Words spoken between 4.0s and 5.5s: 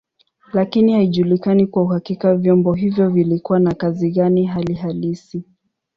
gani hali halisi.